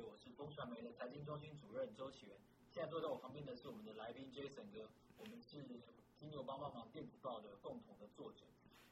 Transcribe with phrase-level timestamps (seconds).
[0.00, 2.36] 我是风传媒的财经中心主任周启源。
[2.70, 4.88] 现在坐在我旁边的是我们的来宾 Jason 哥，
[5.18, 5.82] 我们是
[6.18, 8.46] 金牛帮帮忙电子报的共同的作者。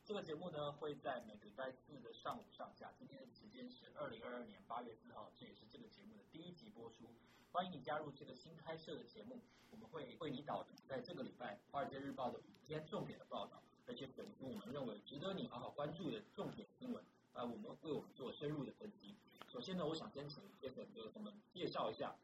[0.04, 2.92] 这个节目呢会在每个礼拜四的上午上架。
[2.98, 7.08] 今天的时间是二零二二年八月四号，这也是这个节目的第一集播出。
[7.52, 17.04] 欢迎你加入这个新开设的节目，我们会为你导读在这个礼拜《华尔街日报》的五篇重点的报道，而且选出我们认为值得你好好关注的重点新闻。
[17.32, 19.14] 啊，我们为我们做深入的分析。
[19.46, 22.14] 首先呢，我想先请 Jason 哥给我们介绍一下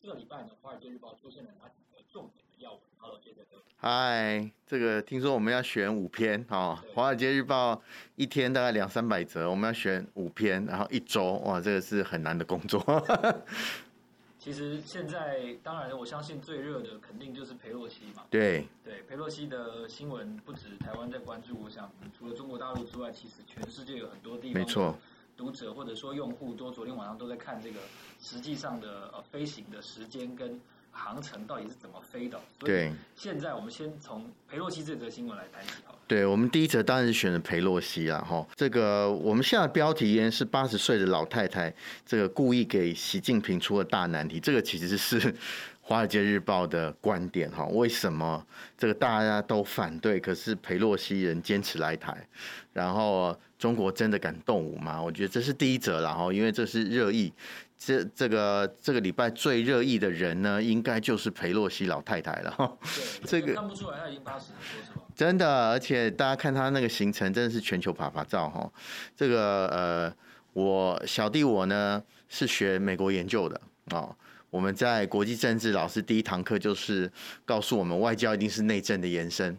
[0.00, 3.60] 这个礼拜呢，《华尔街日报》出现了哪几个重点的要闻？Hello，Jason 哥。
[3.76, 7.74] 嗨，这个听说我们要选五篇啊，《华尔街日报》
[8.14, 12.80] 一天大概两三百则，我们要选五篇，然后一周，哇，这个是很难的工作。
[14.38, 18.24] 其实现在，当然我相信最热的肯定就是佩洛西嘛。
[18.30, 24.96] 对对，佩洛西的新闻不止台湾在关注，我想除了中国大陆之外，其实全世界有很多地方，没错，
[25.40, 27.78] 读者或者说用户都昨天晚上都在看这个
[28.20, 30.60] 实际上的呃飞行的时间跟。
[30.92, 32.36] 航程到底是怎么飞的？
[32.58, 35.98] 对，现在我们先从裴洛西这则新闻来谈起好了。
[36.08, 41.72] 对，我们第一则当然是选了裴洛西啊，哈，这个我们现在标题也是八十岁的老太太，
[42.04, 44.40] 这个故意给习近平出了大难题。
[44.40, 45.20] 这个其实是
[45.80, 48.44] 《华尔街日报》的观点哈，为什么
[48.76, 52.26] 这个大家都反对，可是裴洛西人坚持来台，
[52.72, 55.00] 然后中国真的敢动武吗？
[55.00, 57.30] 我觉得这是第一则，然后因为这是热议。
[57.78, 62.78] 这这个这个礼拜最热议的人呢，应该就是裴洛西老太太了哈。
[63.24, 65.04] 这个看不出来他已经八十了，说是吗？
[65.14, 68.70] 真的，而且大家看他那个行程，真的是全球趴趴照哈。
[69.14, 70.14] 这个呃，
[70.54, 74.16] 我小弟我呢是学美国研究的哦。
[74.48, 77.10] 我们在国际政治老师第一堂课就是
[77.44, 79.56] 告诉我们，外交一定是内政的延伸。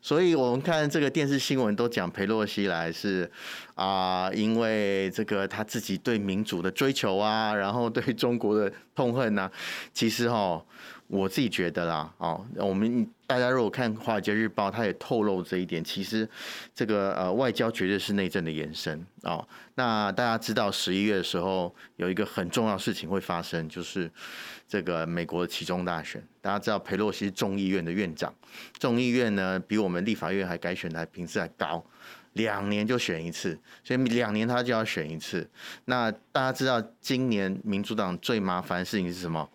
[0.00, 3.30] 所以我们看这个电视新闻都讲裴洛西来是
[3.74, 9.52] 啊、因为这个他自己对民主的追求啊，然后对中国的痛恨呐、啊。
[9.94, 10.62] 其实哈，
[11.10, 15.82] 我自己觉得啦，哦，我们大家如果看《华尔街日报》，他也透露这一点。
[15.82, 16.28] 其实
[16.74, 19.46] 这个呃，外交绝对是内政的延伸哦。
[19.74, 24.10] 那大家知道十一月的时候有一个很重要事情会发生，就是。
[24.70, 28.32] 这个美国的期中大选，大家知道佩洛西众议院的院长，
[28.78, 31.84] 众议院呢比我们立法院还改选的频次还高，
[32.34, 35.44] 两年就选一次，所以两年他就要选一次。
[35.86, 39.50] 那大家知道今年民主党最麻烦的事情是什么？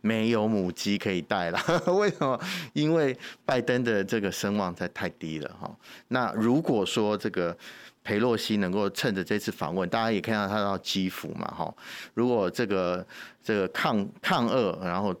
[0.00, 1.60] 没有母鸡可以带了，
[1.94, 2.40] 为什么？
[2.72, 5.70] 因为拜登的这个声望在太低了哈。
[6.08, 7.56] 那如果说这个。
[8.04, 11.74] 裴洛西能够趁着这次访问，大家也看到他到基辅嘛，哈。
[12.14, 13.06] 如果这个
[13.44, 15.14] 这个抗抗俄然后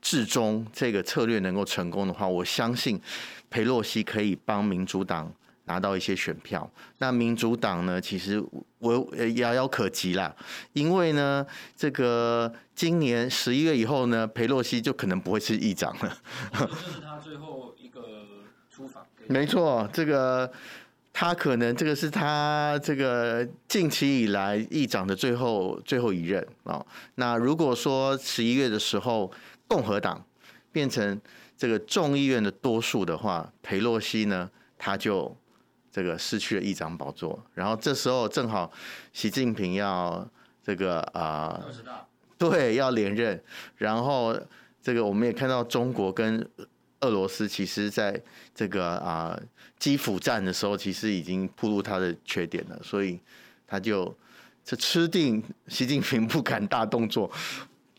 [0.00, 2.98] 至中这个策略能够成功的话，我相信
[3.50, 5.30] 裴洛西可以帮民主党
[5.70, 6.68] 拿到一些选票。
[6.98, 8.42] 那民主党呢，其实
[8.78, 10.34] 我遥遥可及啦，
[10.72, 16.18] 因为呢，这个今年十一月以后呢，裴洛西就可能不会是议长了。
[16.52, 18.00] 这是他最后一个
[18.68, 19.06] 出访。
[19.28, 20.50] 没错，这个。
[21.12, 26.82] 他可能这个是他这个近期以来议长的最后最后一任啊。
[27.16, 29.30] 那如果说十一月的时候
[29.66, 30.24] 共和党
[30.70, 31.20] 变成
[31.58, 34.48] 这个众议院的多数的话，裴洛西呢，
[34.78, 35.36] 他就
[35.90, 37.42] 这个失去了议长宝座。
[37.54, 38.70] 然后这时候正好
[39.12, 40.28] 习近平要
[40.62, 41.60] 这个啊，
[42.38, 43.42] 对，要连任。
[43.76, 44.38] 然后
[44.82, 46.48] 这个我们也看到中国跟。
[47.02, 48.22] 俄罗斯其实在
[48.54, 49.34] 这个啊
[49.78, 53.18] 基辅战的时候，其实已经暴露他的缺点了，所以
[53.66, 54.14] 他就
[54.62, 57.32] 这吃定习近平不敢大动作，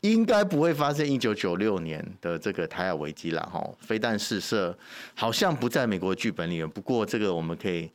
[0.01, 3.63] 应该不会发生一九九六年的这个台海危机了哈。
[3.79, 4.77] 飞弹试射
[5.15, 7.89] 好像不在美国剧本里面，不过这个我们可以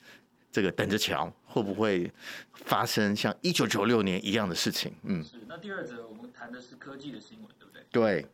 [0.50, 2.10] 这个等着瞧，会不会
[2.54, 4.92] 发生像一九九六年一样的事情？
[5.02, 5.36] 嗯，是。
[5.48, 7.82] 那第二则我们谈的是科技的新闻，对不对？
[7.90, 8.26] 对。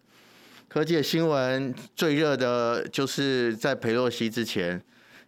[0.69, 4.83] 科技的新闻最热的就是在佩洛西之前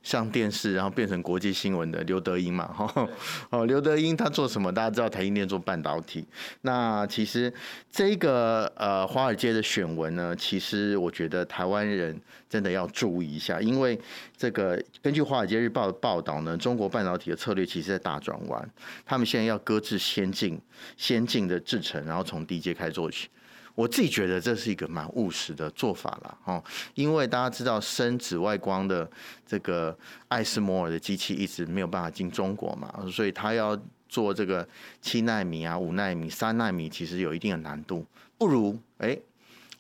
[0.05, 3.09] 上电视，然后变成国际新闻的刘德英嘛，哈，
[3.49, 4.71] 哦，刘德英他做什么？
[4.73, 6.25] 大家知道台积电做半导体。
[6.61, 7.53] 那其实
[7.91, 12.17] 这个呃华尔街的选文呢，其实我觉得台湾人
[12.51, 13.99] 真的要注意一下，因为
[14.37, 18.71] 这个根据华尔街日报的报道呢，中国半导体的策略其实在大转弯，
[19.07, 20.61] 他们现在要搁置先进
[20.99, 23.29] 先进的制程，然后从低阶开始做起。
[23.75, 26.63] 我自己觉得这是一个蛮务实的做法了哦，
[26.95, 29.11] 因为大家知道深紫外光的
[29.45, 29.97] 这个
[30.29, 33.77] 艾斯摩尔的机器一直没有办法进中国嘛，所以他要
[34.09, 34.67] 做这个
[35.03, 38.07] 七纳米啊、五纳米、三纳米，其实有一定的难度。
[38.39, 39.19] 不如哎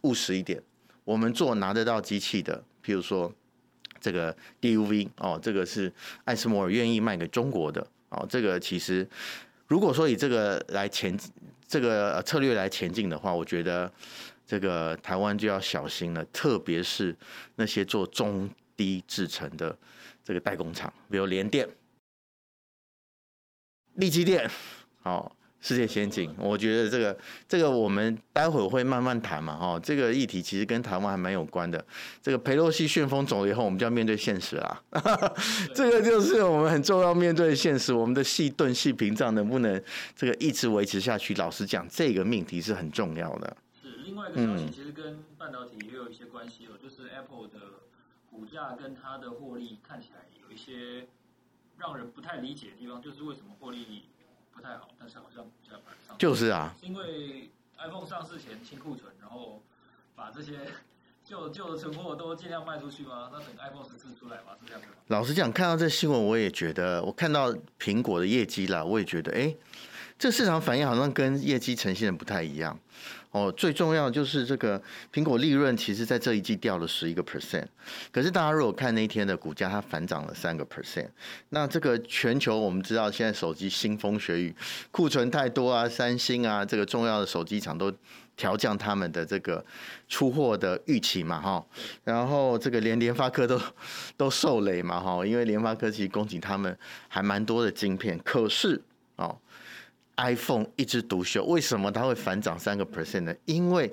[0.00, 0.60] 务实一点，
[1.04, 3.32] 我们做拿得到机器的，譬如说
[4.00, 5.92] 这个 DUV 哦，这个是
[6.24, 9.08] 艾斯摩尔愿意卖给中国的哦，这个其实
[9.66, 11.18] 如果说以这个来前
[11.66, 13.90] 这个策略来前进的话，我觉得
[14.46, 17.16] 这个台湾就要小心了，特别是
[17.56, 19.76] 那些做中低制成的
[20.22, 21.68] 这个代工厂，比如联电、
[23.94, 24.50] 立积电，
[25.02, 25.34] 好。
[25.66, 27.18] 世界先进，我觉得这个
[27.48, 31.82] 这个我们待会儿会慢慢谈嘛，哈，这个议题其实跟台湾还蛮有关的。
[32.20, 34.82] 这个佩洛西旋风走了以后，我们就要面对现实啦。
[35.74, 39.82] 这个就是我们很重要面对的现实，我们的细盾细屏障能不能
[40.14, 41.32] 这个一直维持下去？
[41.36, 43.56] 老实讲，这个命题是很重要的。
[43.82, 47.80] 是另外一个消息，其实跟半导体也有一些关系哦，就是 Apple 的
[48.30, 51.06] 股价跟它的获利看起来有一些
[51.78, 54.04] 让人不太理解的地方，就是为什么获利。
[54.54, 56.16] 不太好，但是好像比较板上。
[56.18, 59.62] 就是啊，因为 iPhone 上市前清库存，然后
[60.14, 60.60] 把这些
[61.24, 63.30] 旧旧的存货都尽量卖出去吗？
[63.32, 64.82] 那等 iPhone 十四出来吧，是这样？
[65.08, 69.54] 老实讲，看到这新闻，我也觉得，我看到苹果的业绩啦，我也觉得，哎，
[70.18, 72.78] 这市场反应好像跟业绩呈现的不太一样。
[73.32, 74.80] 哦，最重要就是这个
[75.12, 77.66] 苹果利润，其实在这一季掉了十一个 percent。
[78.12, 81.08] 可是大家如果看那一天的股价，它反涨了三个 percent。
[81.48, 84.54] 那这个全球我们知道，现在手机腥风血雨，
[84.92, 87.92] 库存太多啊，三星啊，这个重要的手机厂都
[88.36, 89.64] 调降他们的这个
[90.08, 91.66] 出货的预期嘛，哈。
[92.04, 93.60] 然后这个连联发科都
[94.16, 96.78] 都受累嘛，哈，因为联发科其实供给他们
[97.08, 98.80] 还蛮多的晶片，可是
[99.16, 99.36] 哦。
[100.16, 103.34] iPhone 一枝独秀，为什么它会反涨三个 percent 呢？
[103.46, 103.92] 因为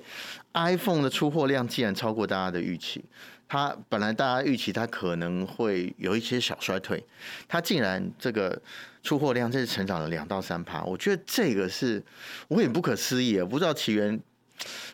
[0.54, 3.04] iPhone 的出货量竟然超过大家的预期，
[3.48, 7.04] 它本来大家预期它可能会有一些小衰退，
[7.48, 8.60] 它竟然这个
[9.02, 12.00] 出货量这是成长了两到三趴，我觉得这个是
[12.46, 13.44] 我有点不可思议啊！
[13.44, 14.20] 不知道起源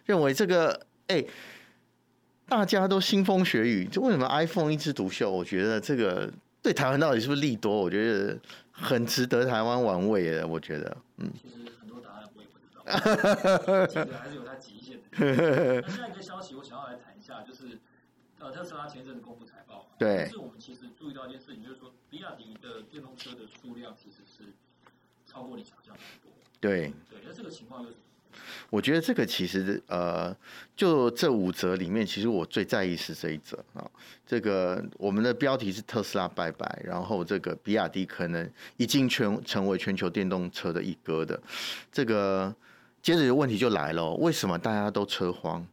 [0.06, 1.22] 认为这个哎、
[2.48, 5.30] 大家都腥风血雨，就为什么 iPhone 一枝独秀？
[5.30, 6.32] 我觉得这个
[6.62, 7.76] 对台湾到底是不是利多？
[7.76, 8.38] 我觉得。
[8.80, 11.30] 很值得台湾玩味的，我觉得，嗯。
[11.34, 12.82] 其实很多答案我也不知道，
[13.86, 15.80] 其实还是有它极限的。
[15.82, 17.78] 那下一个消息，我想要来谈一下，就是
[18.38, 20.16] 呃，特斯拉前阵子公布财报嘛，对。
[20.18, 24.52] 但是我们其实注意到一件事情，就是说，比亚迪的电动车的数量其实是
[25.26, 26.30] 超过你想象很多。
[26.60, 26.92] 对。
[27.10, 27.96] 对，那这个情况又是？
[28.70, 30.36] 我觉得这个其实呃，
[30.76, 33.90] 就这五则里面，其实我最在意是这一则啊。
[34.26, 41.40] 这个我们的标题是特斯拉拜拜，然后这个比亚迪可能已经全成为全球电动车的一哥的。
[41.90, 42.54] 这个
[43.00, 45.66] 接着问题就来了，为什么大家都车荒，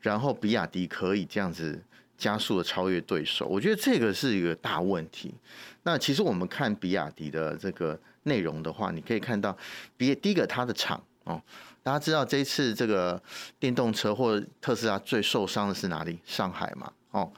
[0.00, 1.80] 然后比亚迪可以这样子
[2.18, 3.46] 加速的超越对手？
[3.46, 5.32] 我觉得这个是一个大问题。
[5.84, 9.56] 那其实我们看比亚迪的这个内容的话，你可以看到，
[9.96, 11.40] 比第一个它的厂哦。
[11.84, 13.22] 大家知道这次这个
[13.60, 16.18] 电动车或特斯拉最受伤的是哪里？
[16.24, 17.30] 上海嘛，哦，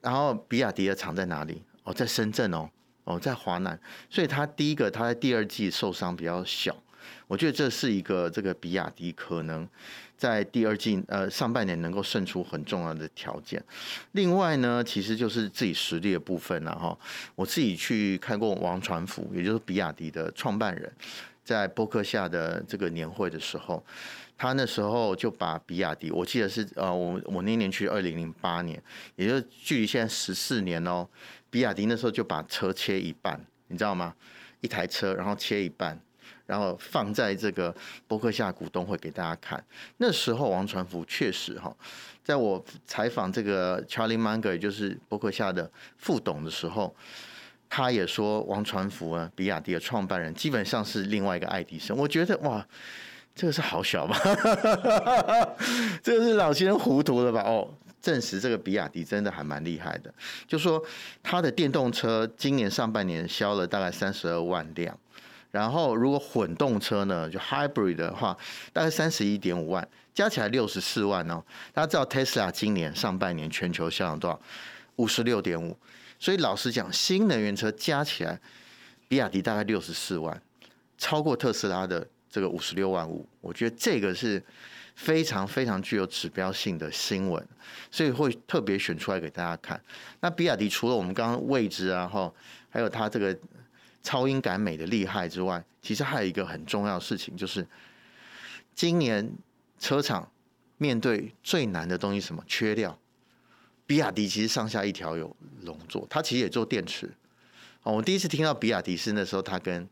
[0.00, 1.62] 然后比亚迪的厂在哪里？
[1.84, 2.68] 哦，在深圳哦，
[3.04, 3.78] 哦，在华南，
[4.10, 6.76] 所以它第一个，它在第二季受伤比较小，
[7.28, 9.68] 我觉得这是一个这个比亚迪可能
[10.16, 13.62] 在第二季呃上半年能够胜出很重要的条件。
[14.12, 16.98] 另外呢，其实就是自己实力的部分了哈。
[17.36, 20.92] 我自己去看过王传福，也就是比亚迪的创办人。
[21.46, 23.80] 在波克夏的这个年会的时候，
[24.36, 28.82] 他那时候就把比亚迪，我记得是呃，我我那年去二零零八年，
[29.14, 31.06] 也就是距离现在十四年哦。
[31.48, 34.12] 比亚迪那时候就把车切一半，你知道吗？
[34.60, 35.96] 一台车，然后切一半，
[36.46, 37.72] 然后放在这个
[38.08, 39.64] 波克夏股东会给大家看。
[39.98, 41.72] 那时候王传福确实哈，
[42.24, 46.92] 在我采访这个 Charlie Munger，也就是波克夏的副董的时候。
[47.68, 51.96] 他也说，王传福啊，比亚迪的创办人，基本上是另外一个爱迪生。
[51.96, 52.64] 我觉得哇，
[53.34, 54.16] 这个是好小吧？
[56.02, 57.42] 这个是老先生糊涂了吧？
[57.42, 57.68] 哦，
[58.00, 60.14] 证实这个比亚迪真的还蛮厉害的。
[60.46, 60.82] 就说
[61.22, 64.96] 他的电动车今年上半年销了大概三十二万辆，
[65.50, 68.36] 然后如果混动车呢，就 hybrid 的话，
[68.72, 71.42] 大概三十一点五万，加起来六十四万哦。
[71.74, 74.40] 大家知道 Tesla 今年上半年全球销量多少？
[74.96, 75.76] 五十六点五。
[76.18, 78.40] 所以老实讲，新能源车加起来，
[79.08, 80.40] 比亚迪大概六十四万，
[80.96, 83.28] 超过特斯拉的这个五十六万五。
[83.40, 84.42] 我觉得这个是
[84.94, 87.46] 非常非常具有指标性的新闻，
[87.90, 89.80] 所以会特别选出来给大家看。
[90.20, 92.32] 那比亚迪除了我们刚刚位置啊，哈，
[92.70, 93.38] 还有它这个
[94.02, 97.66] 超英赶美的厉害之外，其实还有一个很重要的事情，就是
[98.74, 99.30] 今年
[99.78, 100.30] 车厂
[100.78, 102.42] 面对最难的东西什么？
[102.46, 102.98] 缺料。
[103.86, 107.08] 比亚迪其实上下一条有龙座，它其实也做电池。
[107.82, 109.88] 哦，我第一次听到比亚迪是那时候他跟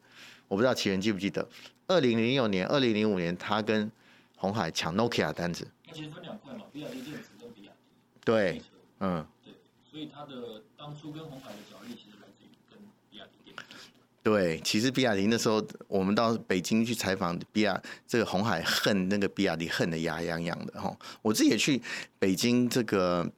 [0.48, 1.48] 我不知道奇源记不记得，
[1.86, 3.90] 二零零六年、二零零五年他跟
[4.36, 5.66] 红海抢 Nokia 单子。
[5.86, 8.20] 那其实分两块嘛，比亚迪电池跟比亚迪。
[8.24, 8.62] 对，
[8.98, 9.24] 嗯。
[9.44, 9.54] 对，
[9.88, 12.78] 所以他的当初跟红海的角力其实来自于跟
[13.10, 13.90] 比亚迪电池。
[14.24, 20.94] 对，其实比亚迪那时候我们到北京去采访比亚，这个红海恨那个比亚迪恨得牙痒痒的哈。
[21.22, 21.80] 我自己也去
[22.18, 23.30] 北京这个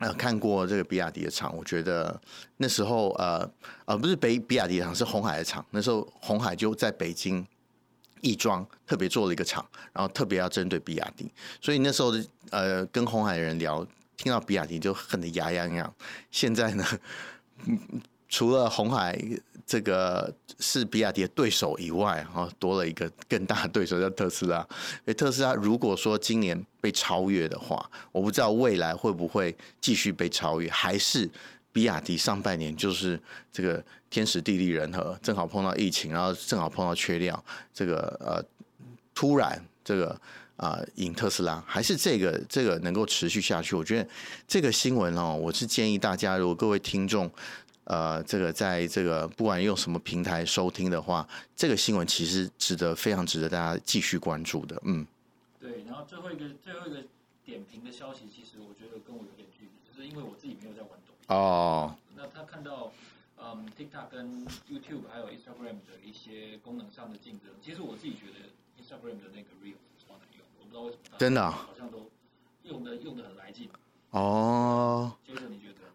[0.00, 2.20] 呃看过这个比亚迪的厂，我觉得
[2.56, 3.48] 那时候呃
[3.84, 7.46] 呃不是北比亚迪的厂是红海的厂，那时候红海就在北京
[8.22, 11.30] 亦庄特别做了一个厂，然后特别要针对比亚迪，
[11.60, 12.12] 所以那时候
[12.50, 15.94] 呃跟红海的人聊，听到比亚迪就恨得牙痒痒。
[16.30, 16.84] 现在呢，
[18.30, 19.20] 除了红海。
[19.66, 24.58] 这个是比亚迪的对手以外，哈，多了一个更大的对手叫特斯拉。
[25.04, 31.30] 所以特斯拉如果说今年被超越的话，我不知道未来会不会继续被超越，还是
[31.70, 33.20] 比亚迪上半年就是
[33.52, 38.44] 这个天时地利人和，正好碰到疫情，然后正好碰到缺料，这个呃
[39.14, 40.08] 突然这个
[40.56, 43.76] 啊、呃、赢特斯拉，还是这个这个能够持续下去？
[43.76, 44.08] 我觉得
[44.48, 47.30] 这个新闻哦，我是建议大家，如果各位听众。
[47.90, 54.80] 呃，这个在这个不管用什么平台收听的话，这个新闻其实值得非常值得大家继续关注的。
[54.84, 55.04] 嗯，
[55.58, 55.82] 对。
[55.88, 57.02] 然后最后一个最后一个
[57.44, 61.24] 点评的消息，其实我觉得跟我有点距离，就是因为我自己没有在玩抖音。
[61.26, 61.96] 哦。
[62.14, 62.92] 那他看到
[63.38, 68.46] 嗯 TikTok 跟 YouTube 还有 Instagram 的一些功能上的竞争，其实我自己觉得
[68.78, 71.18] Instagram 的那个 Reels 超难用，我不知道为什么。
[71.18, 71.50] 真的、哦。
[71.50, 72.08] 好像都
[72.62, 73.68] 用的用的很来劲。
[74.10, 75.12] 哦。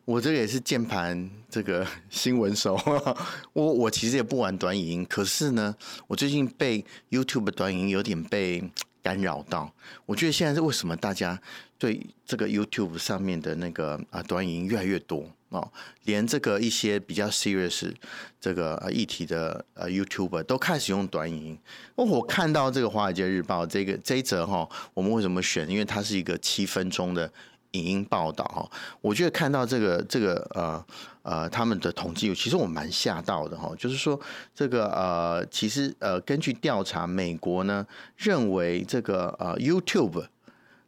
[0.05, 2.79] 我这个也是键盘这个 新闻手，
[3.53, 8.63] 我我其实也不玩短影音，可是呢，我最近被 YouTube 短影音有点被
[9.01, 9.73] 干扰到。
[10.05, 11.41] 我觉得现在是为什么大家
[11.79, 15.67] 对这个 YouTube 上面的那个啊短影音越来越多哦，
[16.03, 17.91] 连这个一些比较 serious
[18.39, 21.59] 这个议题的呃 YouTuber 都开始用短影音。
[21.95, 25.67] 我看到这个《华尔街日报》这个这一则哈，我们为什么选？
[25.67, 27.31] 因为它是一个七分钟的。
[27.77, 28.69] 影音报道哈，
[29.01, 30.85] 我觉得看到这个这个呃
[31.23, 34.19] 呃他们的统计，其实我蛮吓到的哈，就是说
[34.53, 40.25] 这个呃其实呃根据调查，美国呢认为这个呃 YouTube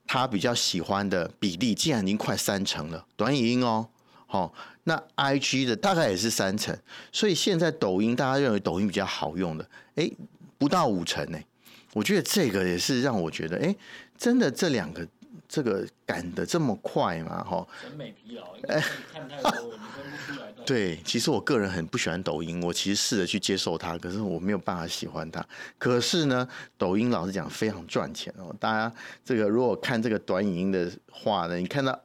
[0.06, 3.88] 他比较喜欢的比例竟然已经快三成了，短影音哦，
[4.26, 4.54] 好，
[4.84, 6.78] 那 IG 的大概也是三成，
[7.12, 10.10] 所以现在抖音大家认为抖音比较好用的，哎、
[10.58, 11.40] 不到五成呢，
[11.94, 13.76] 我觉得这个也是让我觉得哎、
[14.18, 15.08] 真的这两个。
[15.48, 17.44] 这个赶得这么快嘛？
[17.44, 20.48] 哈，审美疲劳，哎，看太多了，你分不出来。
[20.66, 25.46] 对，其实我个人很不喜欢抖音，我其实试着去接受它，可是我没有办法喜欢它。
[25.78, 26.46] 可是呢，
[26.78, 28.54] 抖音老实讲非常赚钱哦。
[28.60, 31.98] 大家这个如果看这个短影音的话呢，你看到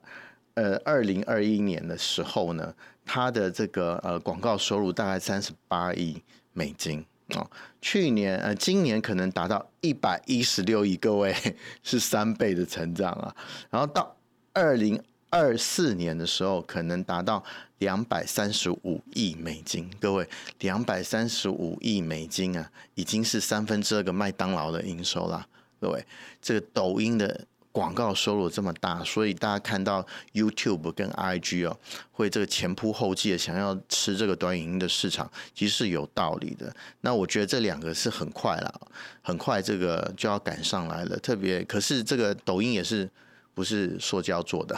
[0.54, 2.72] 呃，二零二一年的时候呢，
[3.04, 6.22] 它的这个呃广告收入大概三十八亿
[6.52, 7.04] 美金。
[7.34, 11.34] 哦，去年呃，今年可能达到一百一十六亿，各位
[11.82, 13.34] 是三倍的成长啊。
[13.70, 14.16] 然后到
[14.52, 17.42] 二零二四年的时候，可能达到
[17.78, 20.28] 两百三十五亿美金，各位
[20.60, 25.46] 两百三十五亿美金啊，已经是三分之二个麦当劳的营收啦。
[25.80, 26.04] 各位，
[26.40, 27.46] 这个抖音的。
[27.72, 31.76] 广告收入这么大，所以大家看到 YouTube 跟 IG 哦，
[32.12, 36.70] 会这个前仆后继的想要吃这个短影音的市场，其实是有道理的。
[37.00, 38.80] 那我觉得这两个是很快了，
[39.22, 41.16] 很快这个就要赶上来了。
[41.18, 43.10] 特别可是这个抖音也是
[43.54, 44.76] 不是塑胶做的？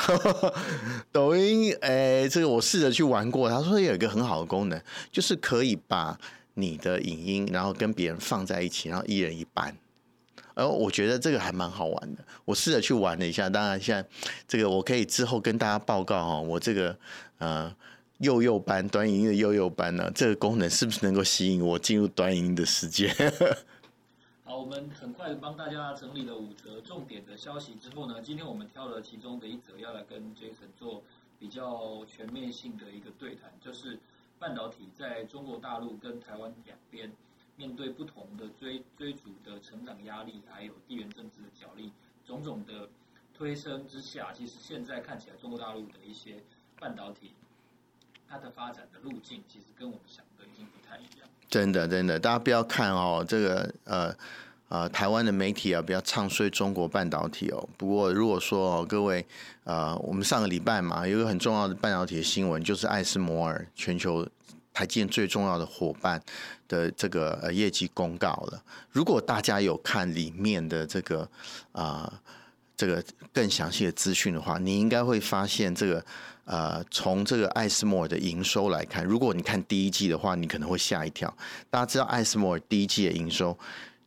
[1.10, 6.16] 抖音哎，这个我试着去玩过，他说有一个很好的功能，就是可以把
[6.54, 9.76] 你的影音然后跟别人放在一起，然后一人一半。
[10.54, 13.50] 而我觉得这个还蛮好玩的，我试着去玩了一下。
[13.50, 14.08] 当然，现在
[14.46, 16.96] 这个我可以之后跟大家报告哈，我这个
[17.38, 17.74] 呃
[18.18, 23.12] 幼幼班短影音的幼幼班呢，这个功能是不是能够吸引我进入短影音的世界？
[24.44, 31.02] 好，我们很快帮大家整理了五则重点的消息之后呢，今天我们挑了其中的一则要来跟 Jason 做
[31.40, 33.98] 比较全面性的一个对谈，就是
[34.38, 37.10] 半导体在中国大陆跟台湾两边。
[37.56, 41.92] 面对不同的追追逐的成长压力，还有地缘政治的角力，
[42.26, 42.88] 种种的
[43.32, 46.42] 推升之下，其实现在看起来中国大陆的一些
[46.80, 47.32] 半导体，
[48.28, 51.28] 它的发展的路径，其实跟我们想的已经不太一样。
[51.48, 54.12] 真的，真的，大家不要看哦，这个呃
[54.68, 57.68] 呃，台湾的媒体啊，比较唱衰中国半导体哦。
[57.76, 59.24] 不过如果说哦，各位
[59.62, 64.26] 呃，我们上个礼拜嘛，有一个很重要的半导体的新闻，就是艾斯摩尔全球。
[64.74, 66.20] 台积电最重要的伙伴
[66.66, 68.62] 的这个呃业绩公告了。
[68.90, 71.20] 如果大家有看里面的这个
[71.70, 72.12] 啊、呃、
[72.76, 73.02] 这个
[73.32, 76.04] 更详细的资讯的话，你应该会发现这个
[76.44, 81.32] 呃从这个艾斯摩尔的营收来看，如果你看第一季的话，你可能会吓一跳。
[81.70, 83.56] 大家知道艾斯摩尔第一季的营收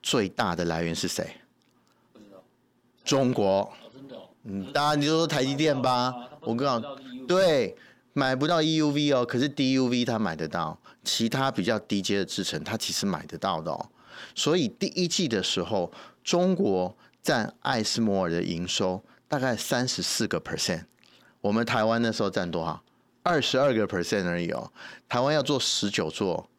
[0.03, 1.25] 最大的来源是谁？
[2.11, 2.43] 不知道。
[3.05, 3.61] 中国。
[3.61, 4.27] 哦，真的哦。
[4.43, 6.13] 嗯，大家你就说台积电吧。
[6.41, 6.81] 我跟你讲，
[7.25, 7.73] 对。
[8.17, 13.89] 买不到 EUV 哦，可是 DUV 它买得到，其他比较低阶的制程它其实买得到的哦。
[14.33, 15.91] 所以第一季的时候，
[16.23, 20.85] 中国占艾斯摩尔的营收大概三十四个 percent，
[21.41, 22.81] 我们台湾那时候占多少？
[23.21, 24.71] 二十二个 percent 而已哦。
[25.07, 26.49] 台湾要做十九座，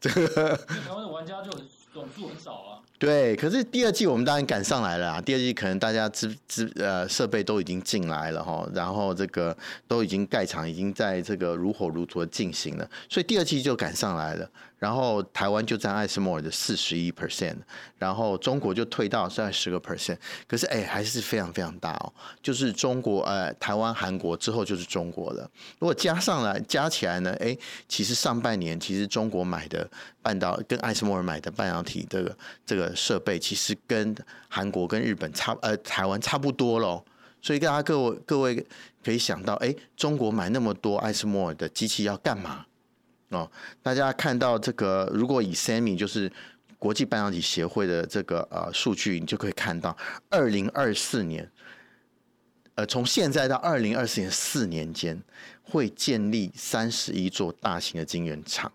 [0.00, 1.50] 这 个台湾的玩家就
[1.92, 2.78] 总数很少啊。
[3.00, 5.20] 对，可是第二季我们当然赶上来了啊！
[5.22, 9.56] 第二季可能大家资资呃设备都已经进来了哈，然后这个
[9.88, 14.46] 都已经盖厂，已经在这个如火如荼的进行了，所以第二季就赶上来了。
[14.78, 17.54] 然后台湾就占艾斯摩尔的四十一 percent，
[17.98, 20.16] 然后中国就退到在十个 percent，
[20.48, 22.10] 可是哎还是非常非常大哦，
[22.42, 25.50] 就是中国呃台湾韩国之后就是中国了。
[25.78, 27.54] 如果加上来加起来呢，哎
[27.88, 29.86] 其实上半年其实中国买的
[30.22, 34.14] 半导跟艾斯摩尔买的半导体这个这个设备，其实跟
[34.48, 37.04] 韩国跟日本差呃台湾差不多喽。
[37.42, 38.66] 所以大家各位各位
[39.02, 42.66] 可以想到，哎中国买那么多艾斯摩尔的机器要干嘛？
[43.30, 43.50] 哦，
[43.82, 46.30] 大家看到这个，如果以 Sammy 就是
[46.78, 49.96] 国际半导体协会的这个呃数据，你就可以看到，
[50.28, 51.50] 二零二四年，
[52.74, 55.22] 呃，从现在到二零二四年四年间，
[55.62, 58.70] 会建立三十一座大型的晶圆厂。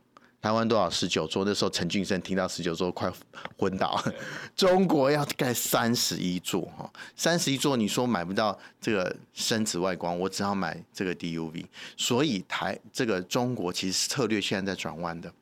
[0.46, 0.88] 台湾多少？
[0.88, 1.44] 十九座。
[1.44, 3.12] 那时候陈俊生听到十九座快
[3.58, 4.00] 昏倒。
[4.56, 11.66] 中国要盖三十一座哈，三十一座，你说买不到这个深紫外光，我只好买这个 DUV。
[11.98, 15.34] 所以台这个中国其实策略现在在转弯的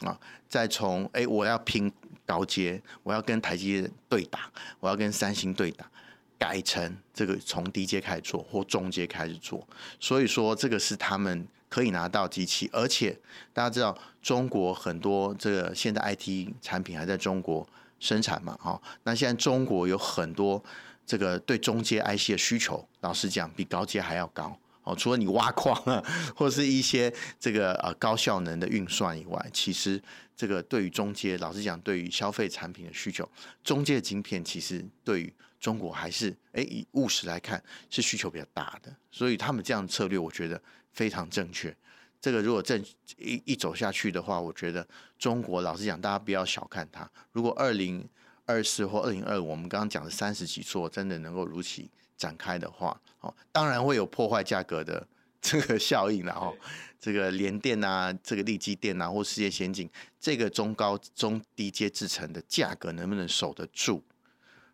[0.00, 1.90] 啊，再从哎我要拼
[2.26, 5.90] 高阶，我要跟台积电对打，我要跟三星对打，
[6.38, 9.66] 改成这个从低阶开始做或中阶开始做。
[9.98, 11.48] 所以说这个是他们。
[11.72, 13.18] 可以拿到机器，而且
[13.54, 17.66] 大家知道，中国很多这个现在 IT 产品还在中国
[17.98, 18.78] 生产嘛，哈。
[19.04, 20.62] 那现在中国有很多
[21.06, 24.94] 这个对中阶 IC 的需求，老实讲比高阶还要高哦。
[24.94, 26.04] 除了你挖矿啊，
[26.36, 29.98] 或是一些这个呃高效能的运算以外，其实
[30.36, 33.26] 这个对于中阶，老实讲，对于消费产品的需求，
[33.64, 40.60] 中阶的晶片其实对于中国还是哎以务实来看是需求比较大的，所以他们这样的策略，我觉得。
[40.94, 41.74] 非常正确，
[42.20, 42.78] 这个如果正
[43.16, 44.86] 一一走下去的话，我觉得
[45.18, 47.10] 中国老实讲，大家不要小看它。
[47.32, 48.06] 如果二零
[48.44, 55.08] 二四或二零二五，我们刚刚讲的三十几座真的能够如期展开的话，哦，当然会有破坏价格的
[55.40, 56.54] 这个效应，然后
[57.00, 59.88] 这个联电啊，这个力积电啊，或世界先进，
[60.20, 64.04] 这个中高中低阶制程的价格能不能守得住？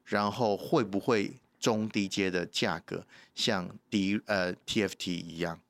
[0.09, 5.61] 然后会不会中低阶的价格像 D 呃 TFT 一样？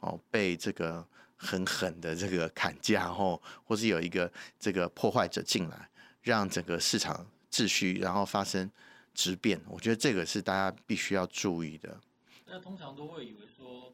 [0.00, 5.88] 哦，被这个狠狠的这个砍价，后或是有一个这个破坏者进来，
[6.22, 8.68] 让整个市场秩序然后发生
[9.14, 12.00] 质变，我觉得这个是大家必须要注意的。
[12.46, 13.92] 那通常都会以为说，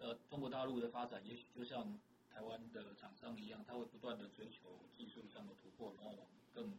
[0.00, 1.96] 呃，中国大陆的发展也许就像
[2.34, 6.72] 台湾的厂商一样，他会不断的追求技术上的突破，然后往更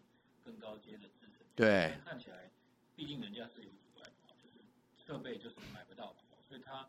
[0.44, 1.28] 更高阶的制。
[1.58, 1.98] 对。
[2.06, 2.50] 看起来，
[2.96, 4.64] 毕竟人家是有阻碍嘛，就是
[5.04, 6.16] 设备就是买不到，
[6.48, 6.88] 所以他。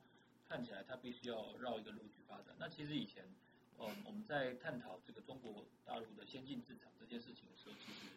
[0.49, 2.57] 看起来它必须要绕一个路去发展。
[2.59, 3.23] 那其实以前，
[3.77, 8.09] 呃，我们在探讨这个中国大陆的先进制程这件事情的时候，其实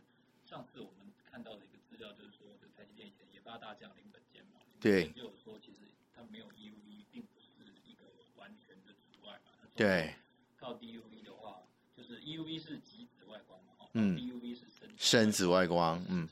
[0.45, 5.79] 上次我们看到的一个资料就是说，就台积电以前研发大将林本坚嘛，对，就有说其实
[6.15, 8.05] 它没有 EUV，并不是一个
[8.37, 9.51] 完全的阻碍嘛。
[9.75, 10.15] 对。
[10.55, 16.25] 靠 DUV 的话，就是 EUV 是极紫外光嘛，嗯，DUV 是深深紫外光，嗯，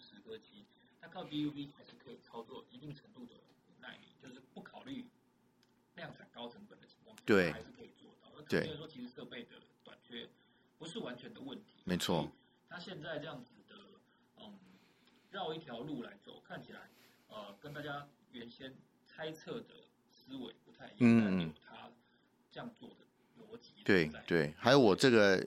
[1.19, 3.35] 靠 DUV 还是可以操作一定程度的
[3.79, 5.05] 纳米，就是不考虑。
[5.95, 8.41] 量产高成本的情况下，对，还是可以做到。
[8.43, 10.29] 对，所以说其实设备的短缺
[10.77, 11.81] 不是完全的问题。
[11.83, 12.31] 没错。
[12.69, 13.75] 他现在这样子的，
[14.37, 14.57] 嗯，
[15.29, 16.89] 绕一条路来走，看起来，
[17.27, 18.73] 呃，跟大家原先
[19.05, 19.73] 猜测的
[20.09, 20.99] 思维不太一样。
[21.01, 21.91] 嗯，有他
[22.49, 23.73] 这样做的逻辑。
[23.83, 25.45] 对对，还有我这个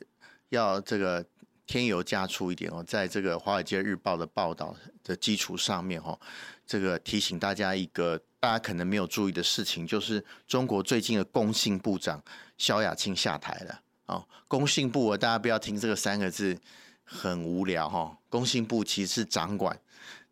[0.50, 1.26] 要这个
[1.66, 6.18] 添油加醋一点哦，在这个《华尔街日报》的报道的基础上面哦，
[6.66, 8.20] 这个提醒大家一个。
[8.42, 12.20] 大家可能没有注意的事情，就是中国最近的工信部长
[12.58, 13.80] 萧亚庆下台了。
[14.06, 16.58] 哦，工信部，大家不要听这个三个字
[17.04, 18.18] 很无聊哈。
[18.28, 19.78] 工信部其实掌管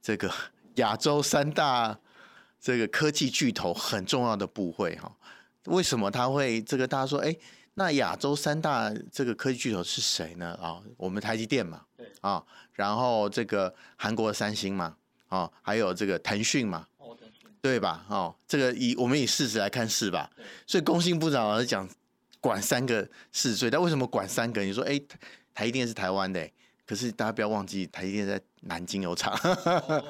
[0.03, 0.29] 这个
[0.75, 1.97] 亚洲三大
[2.61, 5.17] 这个科技巨头很重要的部会哈。
[5.67, 6.89] 为什么他会这个？
[6.89, 7.33] 大家说，哎，
[7.75, 10.59] 那亚洲三大这个科技巨头是谁呢？
[10.61, 11.83] 啊，我们台积电嘛，
[12.21, 14.97] 啊，然后这个韩国的三星嘛，
[15.29, 16.87] 啊，还有这个腾讯嘛。
[17.63, 18.07] 对吧？
[18.09, 20.31] 哦，这个以我们以事实来看是吧？
[20.67, 21.87] 所以工信部长老是讲
[22.41, 24.63] 管三个是最，但为什么管三个？
[24.63, 24.99] 你说，哎，
[25.53, 26.49] 台积电是台湾的，
[26.87, 30.03] 可是大家不要忘记，台积电在南京有厂， 哦、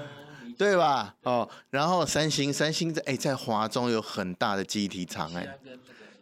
[0.57, 1.13] 对吧？
[1.23, 5.59] 哦，然后三星，三星在哎在华中有很大的记忆体厂，哎，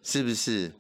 [0.03, 0.73] 是不是？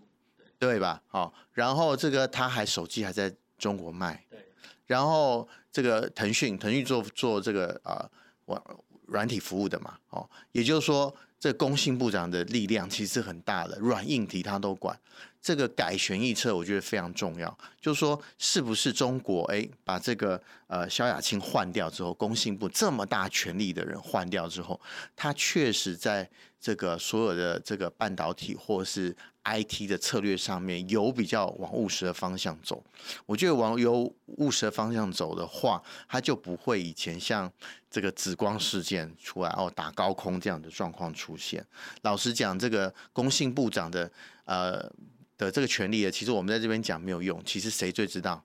[0.59, 1.01] 对吧？
[1.07, 4.44] 好，然后这个他还手机还在中国卖，对。
[4.87, 8.09] 然后这个腾讯，腾讯做做这个啊
[8.47, 8.62] 软
[9.07, 14.99] 软体服务的嘛，哦，也就是说，这工信部长的力量其实很大的，软硬体他都管。
[15.40, 17.57] 这个改弦易辙，我觉得非常重要。
[17.81, 24.79] 就是说，是不是中国哎把这个呃萧亚庆换掉之后，工信部这么大权力的人换掉之后，
[25.14, 26.29] 他确实在
[26.61, 32.83] 这个所有的这个半导体或是 IT 的策略上面有比较往务实的方向走。
[33.27, 37.51] 我觉得往有务实的方向走的话，他就不会以前像
[37.90, 41.64] 这个紫光事件出来哦打高空这样的状况出现。
[42.03, 44.11] 老实讲，这个工信部长的
[44.44, 44.90] 呃。
[45.38, 47.40] 的这个权利，其实我们在这边讲没有用。
[47.44, 48.44] 其实谁最知道？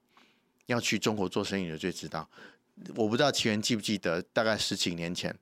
[0.68, 2.30] 要去中国做生意的最知道。
[2.96, 5.36] 我不知道奇缘记不记得，大概十几年前，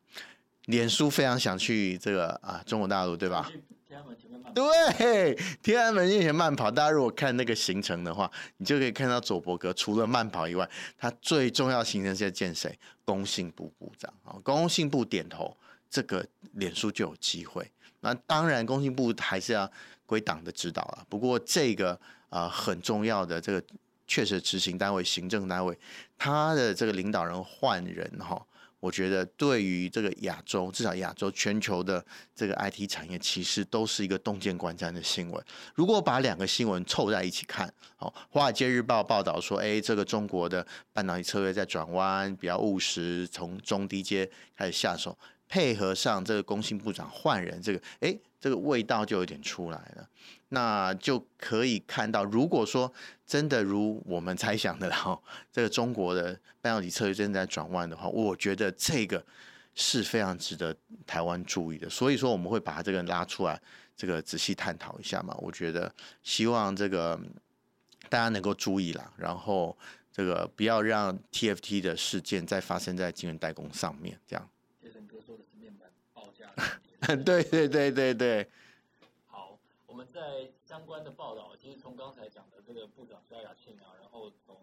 [0.65, 3.51] 脸书非常想去这个啊中国大陆，对吧？
[3.87, 4.53] 天安门前面慢跑。
[4.53, 6.71] 对，天安门前慢跑。
[6.71, 12.77] 大家如果看那个行程的话，你就可以看到佐伯格除了慢跑以外，他最重要行程是在见谁？
[13.03, 15.55] 工信部部长啊，工信部点头，
[15.89, 17.69] 这个脸书就有机会。
[17.99, 19.71] 那当然，工信部还是要。
[20.03, 21.93] 归党的指导了，不过这个
[22.27, 23.63] 啊、呃、很重要的这个
[24.05, 25.79] 确实执行单位、行政单位，
[26.17, 28.45] 他的这个领导人换人哈，
[28.81, 32.03] 我觉得对于这个亚洲，至少亚洲全球的
[32.35, 35.41] 这个 IT 产业，其实都是一个洞见观瞻的新闻。
[35.73, 45.17] 如果把两个新闻凑在一起看，哦，《华尔街日报》报道说，哎，这个中国的半导体策略在转弯，比较务实，从中低阶开始下手。
[45.51, 50.07] 配合上这个工信部长换人，这个哎，这个味道就有点出来了。
[50.47, 52.89] 那就可以看到，如果说
[53.27, 59.21] 真的如我们猜想的然后，这个中国的半导体策略正在转弯的话，我觉得这个
[59.75, 60.73] 是非常值得
[61.05, 61.89] 台湾注意的。
[61.89, 63.61] 所以说，我们会把它这个拉出来，
[63.97, 65.35] 这个仔细探讨一下嘛。
[65.39, 67.19] 我觉得希望这个
[68.07, 69.77] 大家能够注意啦，然后
[70.13, 74.49] 这个不要让 TFT 的事件再发生在晶圆代工上面，这样。
[77.25, 78.49] 对对对对对，
[79.27, 84.61] 好，我们在相关的报道，其实从刚才讲的这个部长萧亚庆啊，然后从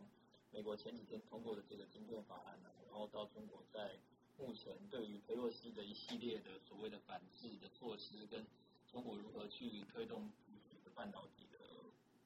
[0.51, 3.91] 美国前几天通过的这个晶片法案呢，然后到中国在
[4.37, 5.07] 目前对。
[5.07, 8.47] 于佩洛西的一系列的所谓的反制的措施，跟
[8.91, 10.31] 中国如何去推动
[10.95, 11.59] 半导体的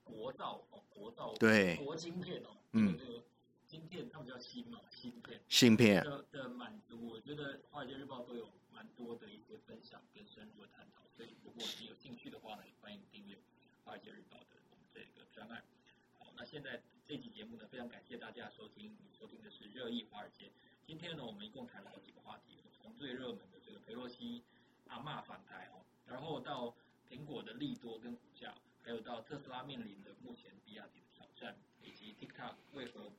[0.04, 3.22] 国造哦，国造对国晶片哦，嗯，这个
[3.66, 5.40] 晶片他们叫芯嘛，芯片。
[5.48, 6.04] 芯片。
[6.04, 8.48] 的的满足，我觉得华尔街日报都有。
[8.96, 13.36] 多的一些分享跟深入的探讨，所以如果你有兴趣的话呢，也欢迎订阅
[13.84, 15.62] 《华尔街日报》的我们这个专案。
[16.18, 20.50] 好，那现在这期节目呢，非常感谢大家收听，你收听的是热议华尔街。
[20.86, 24.42] 今天呢，我们一共谈了好几个话题，从最热门的这个佩洛西
[24.88, 26.74] 阿嬷反台哦，然后到
[27.08, 33.12] 苹果的利多跟股价，还有到特斯拉面临的目前比亚迪的挑战，以及 TikTok 为何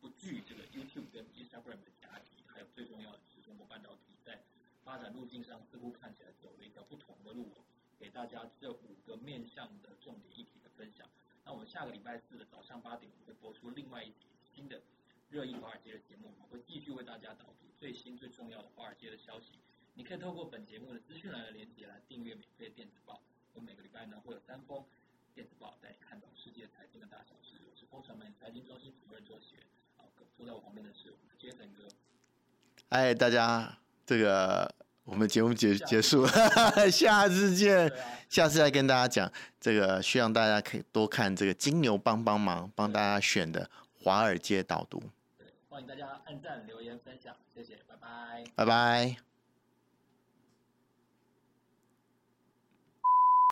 [0.00, 4.42] 不惧这个 YouTube 跟 Instagram 的夹击，还有最重要的是中国半导体在。
[4.84, 7.50] 发展路径上似乎看起来走了一条不同的路，
[7.98, 11.08] 给大家这五个面向的重点议题的分享。
[11.44, 14.82] 那我们下个礼拜四的早上八点，我们会播出另外一集新的
[15.30, 19.58] 热议华尔街的节目，我们会继续为大家导读最新最重要的华尔街的消息。
[19.94, 23.20] 你可以透过本节目的资讯栏的连接来订阅免费电子报。
[23.52, 24.84] 我们每个礼拜呢会有三封
[25.34, 27.56] 电子报带你看懂世界财经的大小事。
[27.70, 29.64] 我是工程门财经中心主任周喜源，
[29.96, 31.88] 好，坐在我旁边的是我们的杰森哥。
[32.90, 33.83] 嗨，大家。
[34.06, 34.72] 这个
[35.04, 36.30] 我们节目结结束了，
[36.90, 37.90] 下次见，
[38.28, 43.68] 下次再跟大家讲这个，希望大家可以多看这个金牛帮帮忙帮大家选的
[44.02, 45.02] 华尔街导读。
[45.68, 49.33] 欢迎大家按赞、留言、分享，谢谢，拜拜，拜拜。